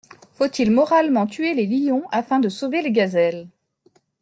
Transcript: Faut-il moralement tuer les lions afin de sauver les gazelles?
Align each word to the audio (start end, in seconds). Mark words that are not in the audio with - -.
Faut-il 0.33 0.71
moralement 0.71 1.27
tuer 1.27 1.53
les 1.53 1.67
lions 1.67 2.07
afin 2.11 2.39
de 2.39 2.49
sauver 2.49 2.81
les 2.81 2.91
gazelles? 2.91 3.47